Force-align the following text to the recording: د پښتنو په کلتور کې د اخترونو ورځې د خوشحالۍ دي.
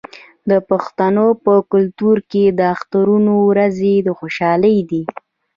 د 0.49 0.51
پښتنو 0.69 1.25
په 1.45 1.53
کلتور 1.71 2.17
کې 2.31 2.43
د 2.57 2.59
اخترونو 2.73 3.33
ورځې 3.49 3.93
د 4.05 4.09
خوشحالۍ 4.19 4.77
دي. 4.89 5.03